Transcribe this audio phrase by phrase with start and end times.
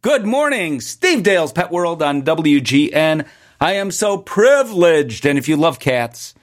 [0.00, 3.26] Good morning, Steve Dale's Pet World on WGN.
[3.60, 6.36] I am so privileged, and if you love cats,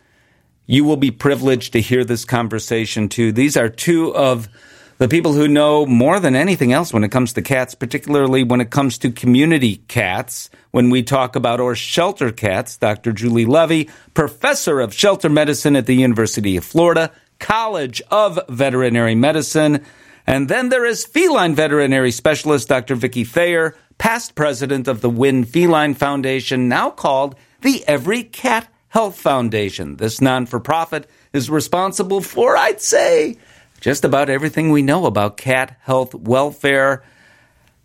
[0.65, 3.31] you will be privileged to hear this conversation too.
[3.31, 4.49] These are two of
[4.97, 8.59] the people who know more than anything else when it comes to cats, particularly when
[8.59, 10.49] it comes to community cats.
[10.71, 13.13] When we talk about or shelter cats, Dr.
[13.13, 17.09] Julie Levy, professor of shelter medicine at the University of Florida,
[17.39, 19.85] College of Veterinary Medicine,
[20.27, 22.95] and then there is feline veterinary specialist Dr.
[22.95, 29.97] Vicki Thayer, past president of the Winn Feline Foundation, now called the EveryCat Health Foundation.
[29.97, 33.37] This non for profit is responsible for, I'd say,
[33.81, 37.03] just about everything we know about cat health, welfare,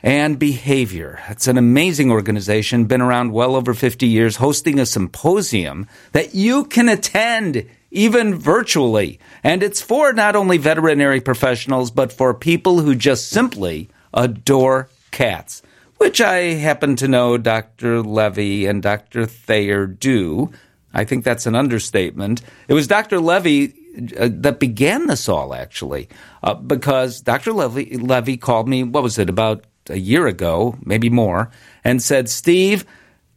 [0.02, 1.20] and behavior.
[1.28, 6.64] It's an amazing organization, been around well over 50 years, hosting a symposium that you
[6.64, 9.18] can attend even virtually.
[9.42, 15.62] And it's for not only veterinary professionals, but for people who just simply adore cats,
[15.96, 18.02] which I happen to know Dr.
[18.02, 19.26] Levy and Dr.
[19.26, 20.50] Thayer do.
[20.92, 22.42] I think that's an understatement.
[22.68, 23.20] It was Dr.
[23.20, 23.74] Levy
[24.18, 26.08] uh, that began this all, actually,
[26.42, 27.52] uh, because Dr.
[27.52, 31.50] Levy, Levy called me, what was it, about a year ago, maybe more,
[31.84, 32.84] and said, Steve,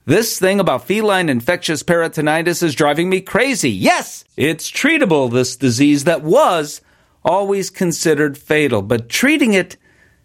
[0.05, 3.71] this thing about feline infectious peritonitis is driving me crazy.
[3.71, 6.81] Yes, it's treatable, this disease that was
[7.23, 9.77] always considered fatal, but treating it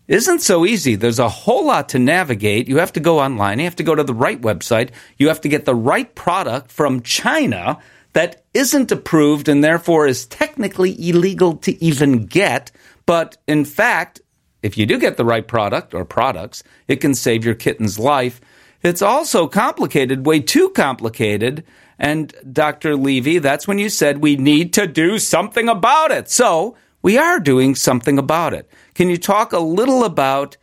[0.08, 0.96] isn't so easy.
[0.96, 2.66] There's a whole lot to navigate.
[2.66, 5.42] You have to go online, you have to go to the right website, you have
[5.42, 7.78] to get the right product from China
[8.14, 12.72] that isn't approved and therefore is technically illegal to even get.
[13.06, 14.20] But in fact,
[14.62, 18.40] if you do get the right product or products, it can save your kitten's life.
[18.82, 21.64] It's also complicated, way too complicated.
[21.98, 22.96] And Dr.
[22.96, 26.30] Levy, that's when you said we need to do something about it.
[26.30, 28.70] So we are doing something about it.
[28.94, 30.56] Can you talk a little about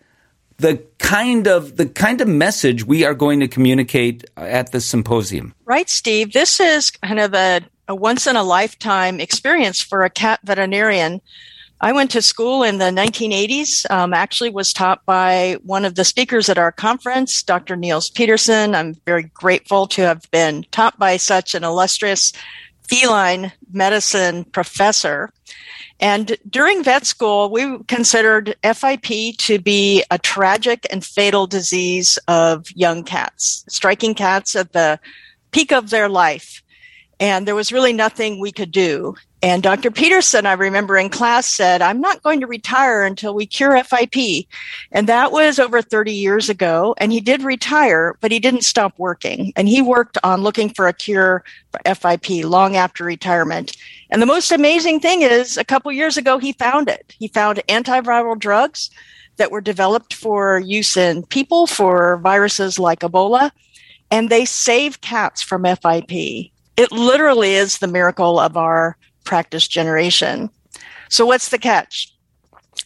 [0.57, 5.53] the kind of the kind of message we are going to communicate at the symposium?
[5.66, 6.31] Right, Steve.
[6.31, 11.22] This is kind of a, a once in a lifetime experience for a cat veterinarian
[11.81, 13.90] I went to school in the 1980s.
[13.91, 17.75] Um, actually, was taught by one of the speakers at our conference, Dr.
[17.75, 18.74] Niels Pedersen.
[18.74, 22.31] I'm very grateful to have been taught by such an illustrious
[22.88, 25.31] feline medicine professor.
[26.00, 32.66] And during vet school, we considered FIP to be a tragic and fatal disease of
[32.75, 35.00] young cats, striking cats at the
[35.52, 36.62] peak of their life.
[37.20, 39.16] And there was really nothing we could do.
[39.42, 39.92] And Dr.
[39.92, 44.48] Pedersen, I remember in class said, I'm not going to retire until we cure FIP.
[44.92, 46.96] And that was over 30 years ago.
[46.98, 49.53] And he did retire, but he didn't stop working.
[49.56, 53.78] And he worked on looking for a cure for FIP long after retirement.
[54.09, 57.16] And the most amazing thing is a couple years ago, he found it.
[57.20, 58.90] He found antiviral drugs
[59.38, 63.52] that were developed for use in people for viruses like Ebola.
[64.09, 66.52] And they save cats from FIP.
[66.78, 70.50] It literally is the miracle of our practice generation.
[71.09, 72.13] So what's the catch?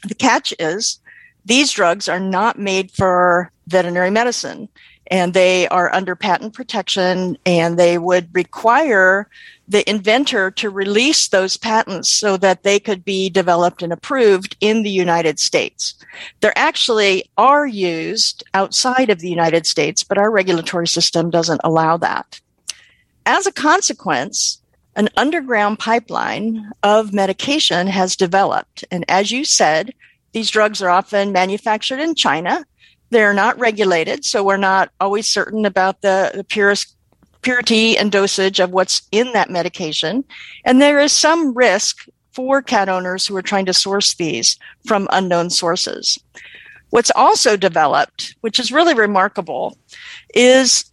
[0.08, 1.00] The catch is
[1.46, 4.70] these drugs are not made for veterinary medicine
[5.08, 9.28] and they are under patent protection and they would require
[9.68, 14.84] the inventor to release those patents so that they could be developed and approved in
[14.84, 15.96] the United States.
[16.42, 21.98] There actually are used outside of the United States, but our regulatory system doesn't allow
[21.98, 22.40] that.
[23.30, 24.60] As a consequence,
[24.96, 28.84] an underground pipeline of medication has developed.
[28.90, 29.94] And as you said,
[30.32, 32.66] these drugs are often manufactured in China.
[33.12, 36.96] They're not regulated, so we're not always certain about the, the purest,
[37.44, 40.24] purity and dosage of what's in that medication.
[40.66, 44.58] And there is some risk for cat owners who are trying to source these
[44.88, 46.18] from unknown sources.
[46.90, 49.78] What's also developed, which is really remarkable,
[50.34, 50.84] is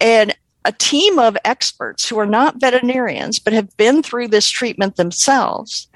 [0.00, 0.32] an
[0.64, 5.88] a team of experts who are not veterinarians, but have been through this treatment themselves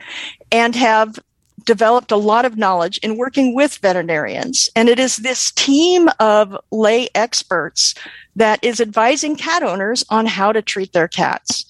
[0.51, 1.19] and have
[1.65, 4.69] developed a lot of knowledge in working with veterinarians.
[4.77, 7.95] And it is this team of lay experts
[8.37, 11.65] that is advising cat owners on how to treat their cats.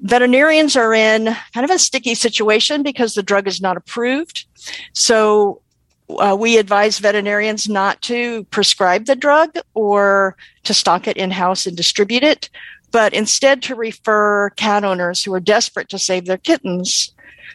[0.00, 4.44] Veterinarians are in kind of a sticky situation because the drug is not approved.
[4.92, 5.62] So
[6.08, 11.66] uh, we advise veterinarians not to prescribe the drug or to stock it in house
[11.66, 12.48] and distribute it,
[12.90, 17.12] but instead to refer cat owners who are desperate to save their kittens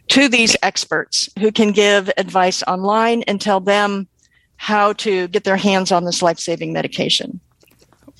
[0.09, 4.07] to these experts who can give advice online and tell them
[4.57, 7.39] how to get their hands on this life saving medication.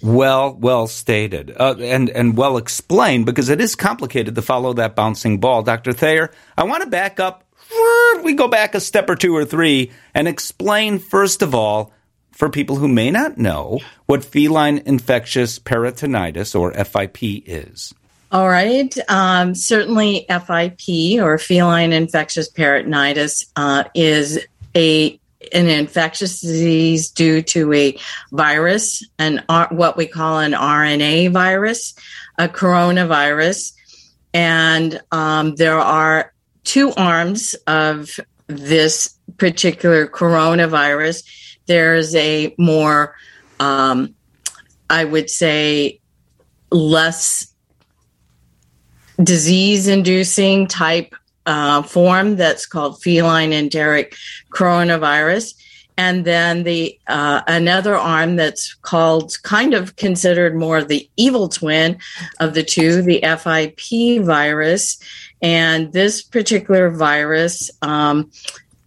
[0.01, 4.95] Well, well stated, uh, and and well explained because it is complicated to follow that
[4.95, 6.31] bouncing ball, Doctor Thayer.
[6.57, 7.44] I want to back up
[8.24, 11.92] we go back a step or two or three and explain, first of all,
[12.31, 17.94] for people who may not know what feline infectious peritonitis or FIP is.
[18.31, 18.96] All right.
[19.10, 24.40] Um, certainly, FIP or feline infectious peritonitis uh, is
[24.75, 25.19] a
[25.54, 27.98] an infectious disease due to a
[28.31, 31.96] virus, and what we call an RNA virus,
[32.38, 33.74] a coronavirus,
[34.34, 36.31] and um, there are
[36.63, 41.24] two arms of this particular coronavirus.
[41.66, 43.16] There's a more,
[43.60, 44.16] um,
[44.90, 46.00] I would say,
[46.72, 47.54] less
[49.22, 51.16] disease inducing type
[51.46, 54.16] uh, form that's called feline enteric
[54.54, 55.54] coronavirus.
[56.01, 62.00] And then the uh, another arm that's called kind of considered more the evil twin
[62.39, 65.00] of the two, the FIP virus.
[65.44, 68.31] And this particular virus, um,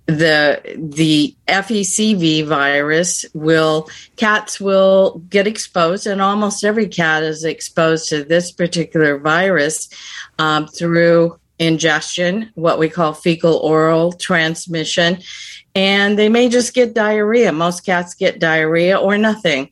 [0.06, 8.08] the the FECV virus will cats will get exposed, and almost every cat is exposed
[8.08, 9.88] to this particular virus
[10.40, 15.18] um, through ingestion, what we call fecal oral transmission,
[15.74, 17.52] and they may just get diarrhea.
[17.52, 19.70] Most cats get diarrhea or nothing.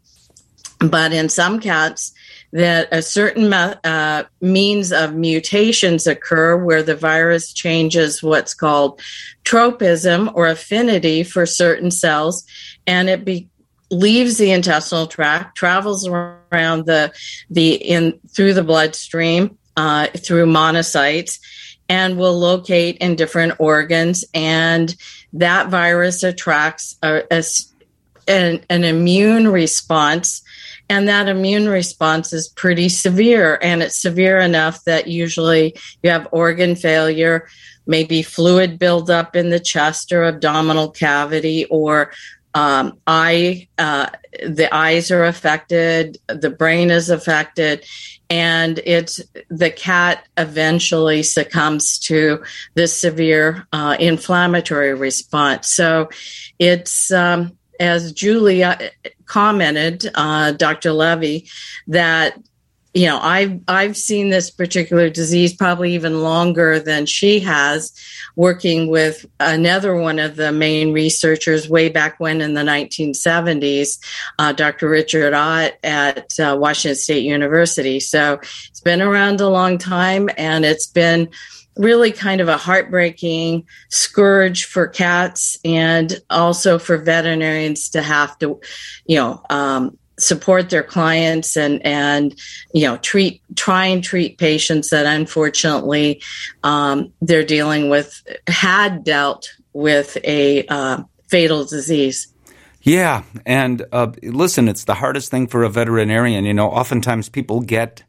[0.81, 2.13] But in some cats,
[2.53, 9.01] that a certain uh, means of mutations occur where the virus changes what's called
[9.45, 12.45] tropism or affinity for certain cells,
[12.87, 13.49] and it be,
[13.91, 17.13] leaves the intestinal tract, travels around the
[17.49, 21.39] the in through the bloodstream uh, through monocytes,
[21.93, 24.25] and will locate in different organs.
[24.33, 24.97] And
[25.35, 27.43] that virus attracts a, a,
[28.27, 30.41] an, an immune response.
[30.89, 33.59] And that immune response is pretty severe.
[33.61, 37.47] And it's severe enough that usually you have organ failure,
[37.87, 42.11] maybe fluid buildup in the chest or abdominal cavity, or
[42.55, 44.09] um, eye, uh,
[44.47, 47.85] the eyes are affected, the brain is affected,
[48.33, 49.21] and it's
[49.51, 52.43] the cat eventually succumbs to
[52.73, 55.69] this severe uh, inflammatory response.
[55.69, 56.09] So
[56.59, 58.91] it's um, as Julia
[59.27, 60.93] commented, uh, Dr.
[60.93, 61.51] Levy,
[61.89, 62.39] that
[62.95, 67.93] you know i've i've seen this particular disease probably even longer than she has
[68.37, 73.99] working with another one of the main researchers way back when in the 1970s
[74.39, 78.01] uh, dr richard ott at uh, washington state university.
[78.01, 81.29] So it's been around a long time and it's been
[81.77, 88.61] really kind of a heartbreaking scourge for cats and also for veterinarians to have to
[89.07, 92.39] you know um, support their clients and and
[92.75, 96.23] you know treat try and treat patients that unfortunately
[96.63, 102.29] um, they're dealing with had dealt with a uh, fatal disease.
[102.83, 106.45] Yeah, and uh, listen, it's the hardest thing for a veterinarian.
[106.45, 108.03] You know, oftentimes people get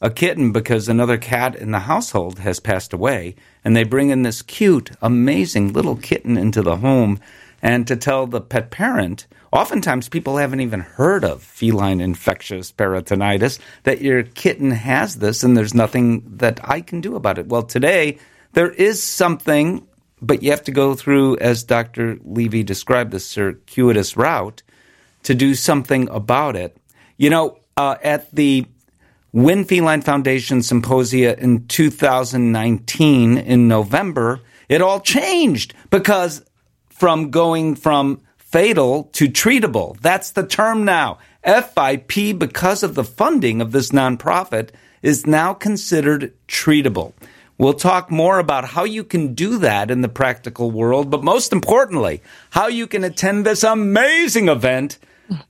[0.00, 4.22] a kitten because another cat in the household has passed away, and they bring in
[4.22, 7.20] this cute, amazing little kitten into the home,
[7.62, 13.58] and to tell the pet parent Oftentimes, people haven't even heard of feline infectious peritonitis,
[13.84, 17.46] that your kitten has this and there's nothing that I can do about it.
[17.46, 18.18] Well, today,
[18.52, 19.86] there is something,
[20.20, 22.18] but you have to go through, as Dr.
[22.24, 24.62] Levy described, the circuitous route
[25.22, 26.76] to do something about it.
[27.16, 28.66] You know, uh, at the
[29.32, 36.44] Winn Feline Foundation Symposia in 2019 in November, it all changed because
[36.98, 39.98] from going from fatal to treatable.
[40.00, 41.18] That's the term now.
[41.44, 44.70] FIP, because of the funding of this nonprofit,
[45.02, 47.12] is now considered treatable.
[47.56, 51.52] We'll talk more about how you can do that in the practical world, but most
[51.52, 54.98] importantly, how you can attend this amazing event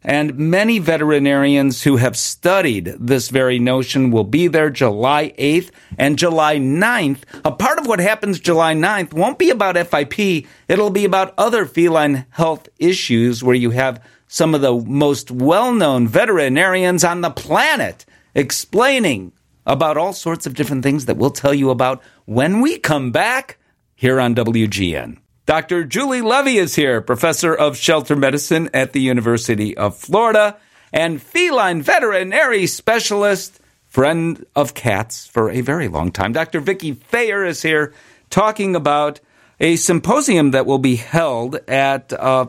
[0.02, 6.18] and many veterinarians who have studied this very notion will be there July 8th and
[6.18, 7.22] July 9th.
[7.44, 11.66] A part of what happens July 9th won't be about FIP, it'll be about other
[11.66, 17.30] feline health issues where you have some of the most well known veterinarians on the
[17.30, 18.04] planet
[18.34, 19.32] explaining
[19.66, 23.58] about all sorts of different things that we'll tell you about when we come back
[23.94, 25.18] here on WGN.
[25.48, 25.84] Dr.
[25.84, 30.58] Julie Levy is here, professor of shelter medicine at the University of Florida
[30.92, 36.34] and feline veterinary specialist, friend of cats for a very long time.
[36.34, 36.60] Dr.
[36.60, 37.94] Vicki Thayer is here
[38.28, 39.20] talking about
[39.58, 42.44] a symposium that will be held at uh,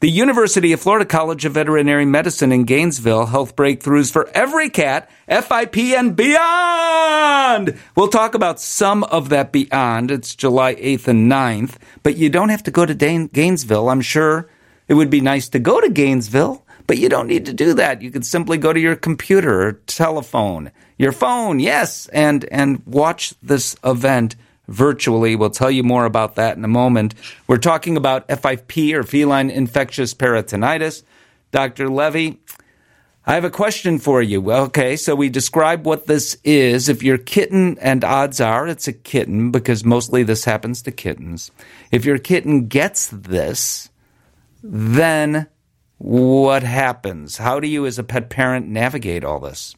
[0.00, 5.10] the University of Florida College of Veterinary Medicine in Gainesville, Health Breakthroughs for Every Cat,
[5.26, 7.76] FIP and Beyond.
[7.96, 10.12] We'll talk about some of that beyond.
[10.12, 13.88] It's July 8th and 9th, but you don't have to go to Gainesville.
[13.88, 14.48] I'm sure
[14.86, 18.00] It would be nice to go to Gainesville, but you don't need to do that.
[18.00, 23.34] You can simply go to your computer or telephone, your phone, yes, and, and watch
[23.42, 24.36] this event
[24.68, 25.34] virtually.
[25.34, 27.14] We'll tell you more about that in a moment.
[27.46, 31.02] We're talking about FIP or feline infectious peritonitis.
[31.50, 31.88] Dr.
[31.88, 32.38] Levy,
[33.26, 34.50] I have a question for you.
[34.50, 36.88] Okay, so we describe what this is.
[36.88, 41.50] If your kitten, and odds are it's a kitten because mostly this happens to kittens.
[41.90, 43.90] If your kitten gets this,
[44.62, 45.46] then
[45.98, 47.38] what happens?
[47.38, 49.74] How do you, as a pet parent, navigate all this?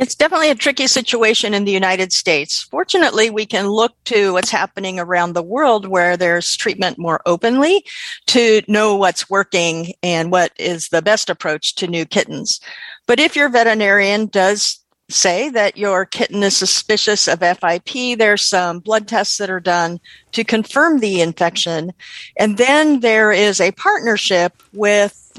[0.00, 2.62] It's definitely a tricky situation in the United States.
[2.62, 7.84] Fortunately, we can look to what's happening around the world where there's treatment more openly
[8.28, 12.62] to know what's working and what is the best approach to new kittens.
[13.06, 14.80] But if your veterinarian does
[15.10, 20.00] say that your kitten is suspicious of FIP, there's some blood tests that are done
[20.32, 21.92] to confirm the infection.
[22.38, 25.38] And then there is a partnership with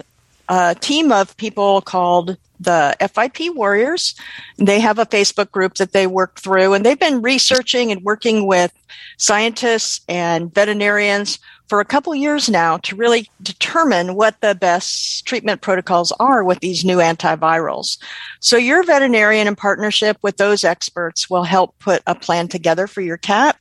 [0.50, 4.16] a team of people called the FIP Warriors.
[4.58, 8.48] They have a Facebook group that they work through, and they've been researching and working
[8.48, 8.72] with
[9.18, 15.62] scientists and veterinarians for a couple years now to really determine what the best treatment
[15.62, 17.98] protocols are with these new antivirals.
[18.42, 23.00] So your veterinarian in partnership with those experts will help put a plan together for
[23.00, 23.58] your cat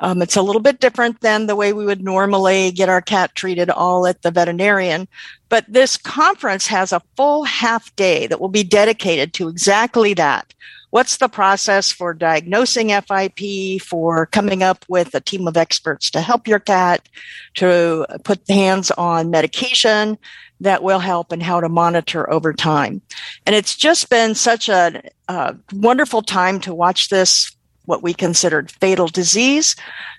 [0.00, 3.34] um, it's a little bit different than the way we would normally get our cat
[3.34, 5.08] treated all at the veterinarian.
[5.48, 10.52] But this conference has a full half day that will be dedicated to exactly that.
[10.90, 16.20] What's the process for diagnosing FIP, for coming up with a team of experts to
[16.20, 17.08] help your cat,
[17.54, 20.16] to put hands on medication
[20.60, 23.02] that will help and how to monitor over time.
[23.44, 27.50] And it's just been such a, a wonderful time to watch this
[27.84, 29.76] what we considered fatal disease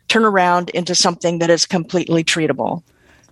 [0.07, 2.83] turn around into something that is completely treatable.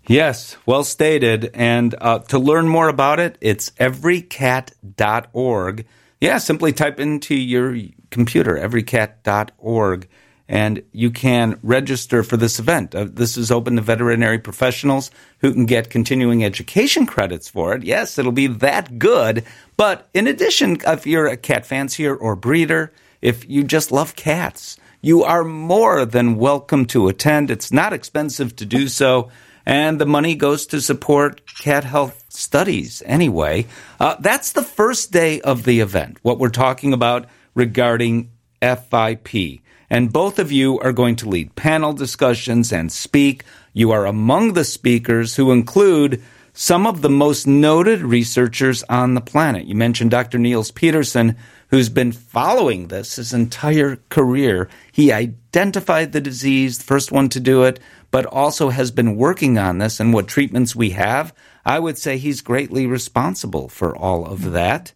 [0.08, 1.52] Yes, well stated.
[1.54, 5.86] And uh, to learn more about it, it's everycat.org.
[6.20, 7.78] Yeah, simply type into your
[8.10, 10.08] computer, everycat.org,
[10.48, 12.94] and you can register for this event.
[12.94, 15.10] Uh, this is open to veterinary professionals
[15.40, 17.84] who can get continuing education credits for it.
[17.84, 19.46] Yes, it'll be that good.
[19.78, 22.92] But in addition, if you're a cat fancier or breeder,
[23.24, 27.50] if you just love cats, you are more than welcome to attend.
[27.50, 29.32] It's not expensive to do so,
[29.66, 33.66] and the money goes to support cat health studies anyway.
[33.98, 38.30] Uh, that's the first day of the event, what we're talking about regarding
[38.62, 39.62] FIP.
[39.90, 43.46] And both of you are going to lead panel discussions and speak.
[43.72, 46.22] You are among the speakers who include
[46.54, 49.66] some of the most noted researchers on the planet.
[49.66, 50.38] You mentioned Dr.
[50.38, 51.36] Niels Pedersen,
[51.70, 54.70] who's been following this his entire career.
[54.92, 57.80] He identified the disease, the first one to do it,
[58.12, 61.34] but also has been working on this and what treatments we have.
[61.66, 64.94] I would say he's greatly responsible for all of that.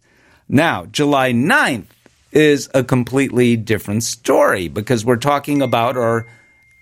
[0.48, 1.86] Now, July 9th
[2.30, 6.28] is a completely different story because we're talking about, or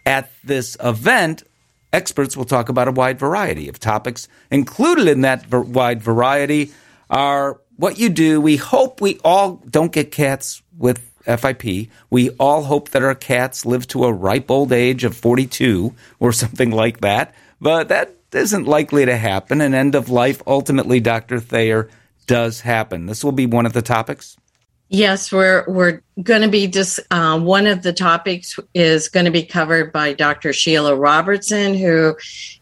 [0.04, 1.44] at this event,
[1.92, 4.28] experts will talk about a wide variety of topics.
[4.50, 6.72] Included in that wide variety
[7.08, 8.40] are what you do.
[8.40, 11.88] We hope we all don't get cats with FIP.
[12.10, 16.32] We all hope that our cats live to a ripe old age of 42 or
[16.32, 17.34] something like that.
[17.60, 19.60] But that isn't likely to happen.
[19.60, 21.40] An end of life, ultimately, Dr.
[21.40, 21.88] Thayer,
[22.26, 23.06] does happen.
[23.06, 24.36] This will be one of the topics.
[24.88, 29.32] Yes, we're we're going to be just uh, one of the topics is going to
[29.32, 30.50] be covered by Dr.
[30.50, 32.16] Sheilah Robertson, who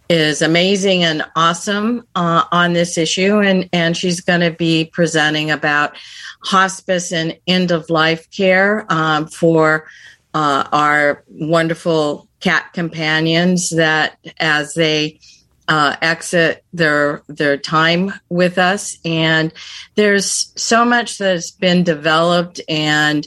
[0.08, 5.50] is amazing and awesome uh, on this issue, and and she's going to be presenting
[5.50, 5.96] about
[6.42, 9.86] hospice and end of life care um, for
[10.32, 15.18] uh, our wonderful cat companions that as they
[15.68, 18.98] uh, exit their their time with us.
[19.04, 19.52] And
[19.94, 23.26] there's so much that's been developed and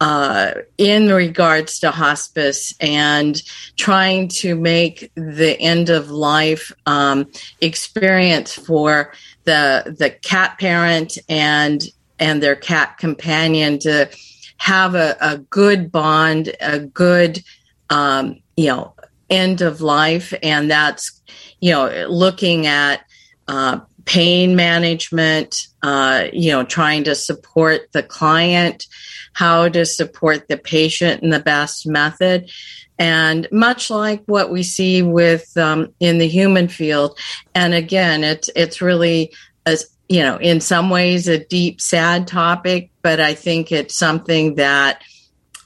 [0.00, 3.42] uh, in regards to hospice and
[3.76, 9.12] trying to make the end of life um, experience for
[9.44, 11.84] the the cat parent and
[12.18, 14.08] and their cat companion to
[14.56, 17.42] have a, a good bond, a good
[17.90, 18.94] um, you know
[19.28, 21.20] end of life, and that's
[21.60, 23.04] you know looking at
[23.48, 28.86] uh, pain management, uh, you know, trying to support the client,
[29.34, 32.50] how to support the patient in the best method.
[32.98, 37.18] And much like what we see with um, in the human field,
[37.54, 39.32] and again, it's it's really
[39.64, 44.56] as you know, in some ways, a deep, sad topic, but I think it's something
[44.56, 45.02] that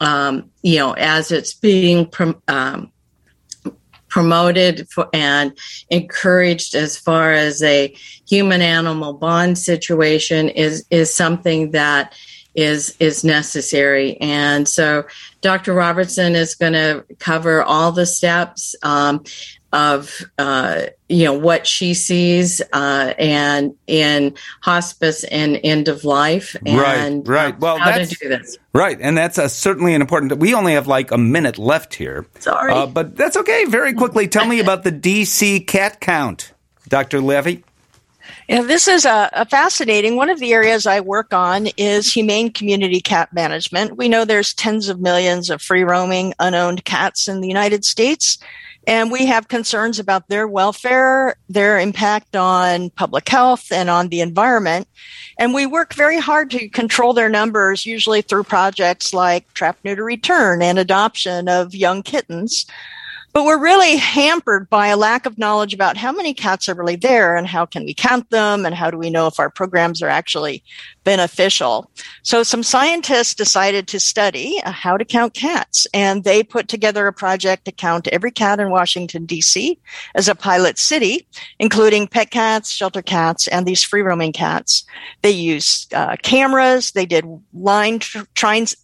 [0.00, 2.10] um, you know, as it's being
[2.46, 2.92] um,
[4.14, 5.58] promoted for, and
[5.90, 7.92] encouraged as far as a
[8.28, 12.14] human animal bond situation is is something that
[12.54, 14.16] is is necessary.
[14.20, 15.02] And so
[15.40, 19.24] dr robertson is going to cover all the steps um,
[19.72, 26.56] of uh, you know what she sees uh, and in hospice and end of life
[26.66, 30.36] and right right well how to do this right and that's a, certainly an important
[30.38, 34.26] we only have like a minute left here sorry uh, but that's okay very quickly
[34.26, 36.52] tell me about the dc cat count
[36.88, 37.62] dr levy
[38.48, 40.16] yeah, this is a, a, fascinating.
[40.16, 43.96] One of the areas I work on is humane community cat management.
[43.96, 48.38] We know there's tens of millions of free roaming, unowned cats in the United States.
[48.86, 54.20] And we have concerns about their welfare, their impact on public health and on the
[54.20, 54.88] environment.
[55.38, 60.04] And we work very hard to control their numbers, usually through projects like Trap Neuter
[60.04, 62.66] Return and adoption of young kittens.
[63.34, 66.94] But we're really hampered by a lack of knowledge about how many cats are really
[66.94, 70.00] there and how can we count them and how do we know if our programs
[70.02, 70.62] are actually
[71.02, 71.90] beneficial.
[72.22, 77.08] So some scientists decided to study uh, how to count cats and they put together
[77.08, 79.76] a project to count every cat in Washington DC
[80.14, 81.26] as a pilot city,
[81.58, 84.84] including pet cats, shelter cats, and these free roaming cats.
[85.22, 86.92] They used uh, cameras.
[86.92, 88.76] They did line tr- trines,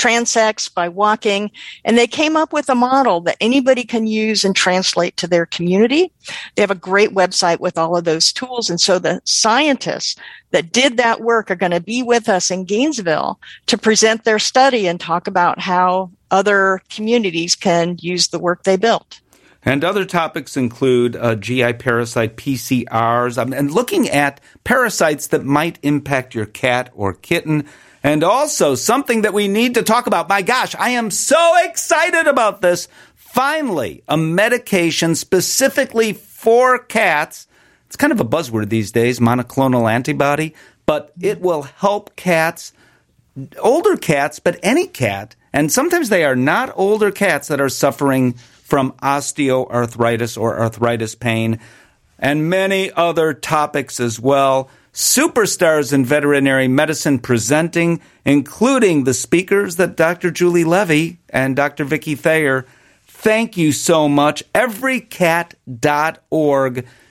[0.00, 1.50] transects by walking.
[1.84, 5.46] And they came up with a model that anybody can use and translate to their
[5.46, 6.10] community.
[6.54, 8.70] They have a great website with all of those tools.
[8.70, 10.16] And so the scientists
[10.52, 14.38] that did that work are going to be with us in Gainesville to present their
[14.38, 19.20] study and talk about how other communities can use the work they built.
[19.62, 25.78] And other topics include uh, GI parasite PCRs um, and looking at parasites that might
[25.82, 27.66] impact your cat or kitten.
[28.02, 30.28] And also something that we need to talk about.
[30.28, 32.88] My gosh, I am so excited about this.
[33.14, 37.46] Finally, a medication specifically for cats.
[37.86, 40.54] It's kind of a buzzword these days, monoclonal antibody,
[40.86, 42.72] but it will help cats,
[43.58, 45.36] older cats, but any cat.
[45.52, 51.58] And sometimes they are not older cats that are suffering from osteoarthritis or arthritis pain
[52.20, 59.96] and many other topics as well superstars in veterinary medicine presenting, including the speakers that
[59.96, 60.30] Dr.
[60.30, 61.84] Julie Levy and Dr.
[61.84, 62.66] Vicki Thayer.
[63.06, 64.42] Thank you so much.
[64.52, 65.56] Everycat.org,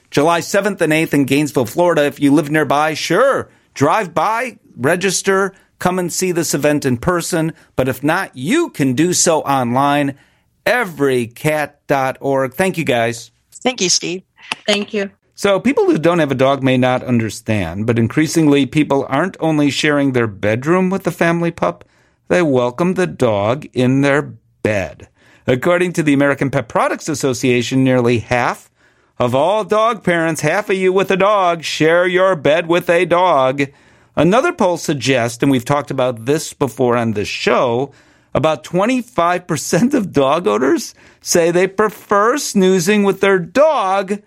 [0.09, 2.05] July 7th and 8th in Gainesville, Florida.
[2.05, 7.53] If you live nearby, sure, drive by, register, come and see this event in person.
[7.75, 10.17] But if not, you can do so online.
[10.65, 12.53] Everycat.org.
[12.53, 13.31] Thank you, guys.
[13.51, 14.23] Thank you, Steve.
[14.65, 15.11] Thank you.
[15.39, 19.69] So people who don't have a dog may not understand, but increasingly people aren't only
[19.69, 21.85] sharing their bedroom with the family pup,
[22.27, 25.07] they welcome the dog in their bed.
[25.47, 28.69] According to the American Pet Products Association, nearly half
[29.17, 33.05] of all dog parents, half of you with a dog, share your bed with a
[33.05, 33.61] dog.
[34.17, 37.93] Another poll suggests, and we've talked about this before on this show,
[38.33, 44.21] about 25% of dog owners say they prefer snoozing with their dog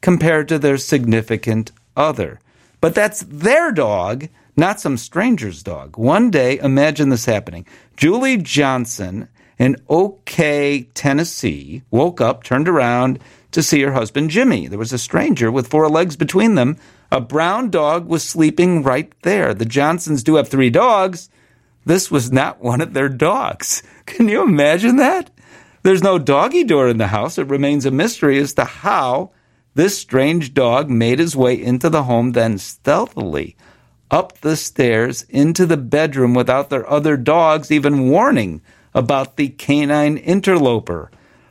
[0.00, 2.40] compared to their significant other.
[2.80, 5.96] But that's their dog, not some stranger's dog.
[5.96, 7.66] One day, imagine this happening.
[7.96, 9.28] Julie Johnson
[9.58, 13.18] in OK, Tennessee, woke up, turned around
[13.52, 14.66] to see her husband Jimmy.
[14.66, 16.76] There was a stranger with four legs between them.
[17.10, 19.54] A brown dog was sleeping right there.
[19.54, 21.30] The Johnsons do have three dogs.
[21.86, 23.82] This was not one of their dogs.
[24.06, 25.30] Can you imagine that?
[25.82, 27.38] There's no doggy door in the house.
[27.38, 29.30] It remains a mystery as to how
[29.76, 33.56] this strange dog made his way into the home, then stealthily
[34.10, 38.62] up the stairs into the bedroom without their other dogs even warning
[38.94, 41.10] about the canine interloper.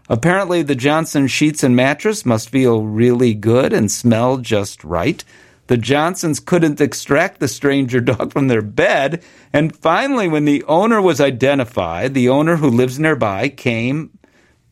[0.10, 5.24] Apparently, the Johnson sheets and mattress must feel really good and smell just right.
[5.68, 11.00] The Johnsons couldn't extract the stranger dog from their bed, and finally, when the owner
[11.00, 14.18] was identified, the owner who lives nearby came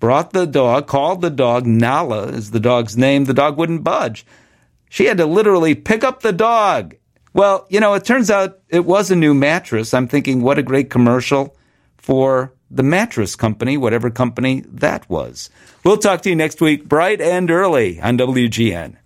[0.04, 3.24] brought the dog, called the dog, Nala is the dog's name.
[3.24, 4.26] The dog wouldn't budge.
[4.90, 6.96] She had to literally pick up the dog.
[7.34, 9.94] Well, you know, it turns out it was a new mattress.
[9.94, 11.56] I'm thinking, what a great commercial
[11.96, 15.50] for the mattress company, whatever company that was.
[15.86, 18.98] We'll talk to you next week, bright and early on WGN.